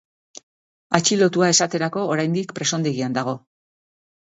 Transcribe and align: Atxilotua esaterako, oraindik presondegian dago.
Atxilotua 0.99 1.51
esaterako, 1.57 2.07
oraindik 2.15 2.57
presondegian 2.61 3.21
dago. 3.21 3.39